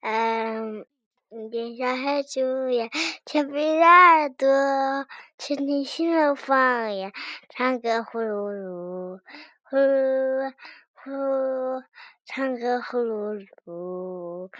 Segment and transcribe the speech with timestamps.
[0.00, 0.86] 嗯，
[1.50, 2.88] 点小黑猪呀，
[3.24, 5.06] 调皮的耳朵，
[5.38, 7.12] 去听新楼房呀，
[7.48, 9.20] 唱歌呼噜噜，
[9.64, 10.52] 呼噜
[10.94, 11.82] 呼噜，
[12.24, 14.50] 唱歌呼噜噜。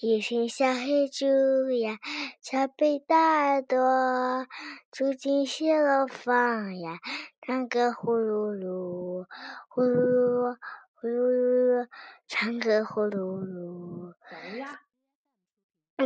[0.00, 1.98] 一群小黑猪呀，
[2.42, 4.46] 调皮的耳朵，
[4.92, 7.00] 住进新楼房呀，
[7.40, 9.26] 唱歌呼噜噜，
[9.68, 10.56] 呼噜
[10.94, 11.88] 呼噜，
[12.28, 13.71] 唱歌呼噜噜。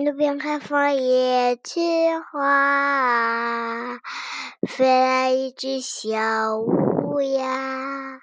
[0.04, 1.80] 路边开放野菊
[2.30, 3.98] 花，
[4.68, 8.20] 飞来一只小乌鸦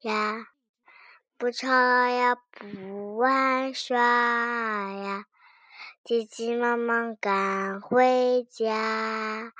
[0.00, 0.46] 呀，
[1.36, 5.24] 不吵呀不玩耍呀，
[6.02, 9.52] 急急忙忙赶回家。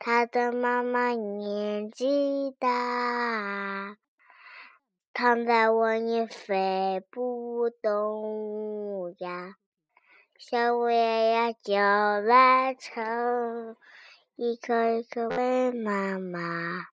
[0.00, 3.96] 它的妈妈年纪大，
[5.12, 9.54] 躺在窝里飞不动呀。
[10.40, 13.04] 小乌鸦呀叫来唱，
[14.36, 16.86] 一颗一颗喂妈妈，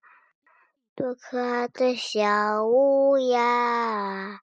[0.96, 4.42] 多可爱的小乌鸦，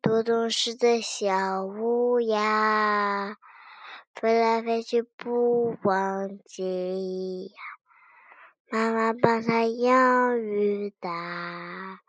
[0.00, 3.36] 多懂事的小乌鸦，
[4.14, 7.60] 飞来飞去不忘记呀，
[8.70, 12.05] 妈妈帮它养育大。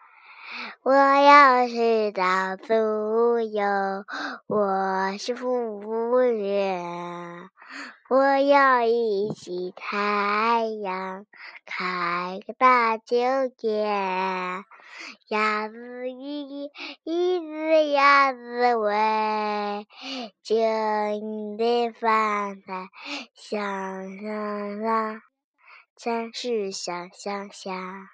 [0.87, 4.05] 我要去到处游，
[4.47, 7.49] 我是服务员。
[8.09, 11.25] 我要一起太阳，
[11.65, 13.17] 开个大酒
[13.57, 14.63] 店。
[15.27, 16.71] 鸭子一，
[17.03, 19.85] 一只鸭子喂，
[20.41, 22.87] 就你的饭菜
[23.35, 25.21] 香香香，
[25.97, 28.07] 真是香香香。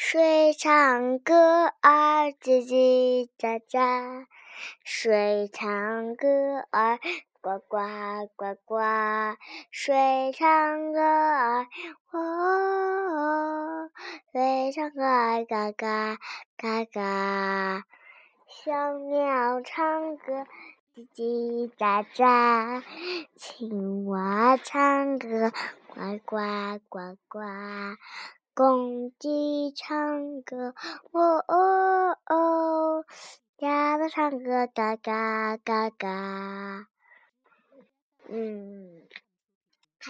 [0.00, 4.26] 水唱歌儿叽叽喳喳，
[4.84, 6.28] 水唱歌
[6.70, 7.00] 儿
[7.40, 7.78] 呱呱
[8.36, 8.76] 呱呱，
[9.72, 11.66] 水唱歌儿
[12.12, 13.90] 喔，
[14.30, 16.16] 水唱歌儿嘎嘎
[16.56, 17.84] 嘎嘎，
[18.46, 20.46] 小鸟唱歌
[20.94, 22.84] 叽叽喳喳，
[23.34, 25.50] 青蛙唱歌
[25.88, 26.38] 呱呱
[26.88, 27.40] 呱呱。
[28.58, 30.74] 公鸡唱歌，
[31.12, 33.04] 喔喔喔；
[33.58, 36.88] 鸭子唱歌，嘎嘎嘎嘎。
[38.28, 39.06] 嗯。